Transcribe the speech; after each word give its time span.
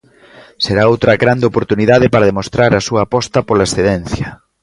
Será 0.65 0.83
outra 0.91 1.13
grande 1.23 1.47
oportunidade 1.51 2.07
para 2.13 2.29
demostrar 2.31 2.71
a 2.75 2.85
súa 2.87 3.01
aposta 3.05 3.39
pola 3.47 3.67
excelencia. 3.67 4.27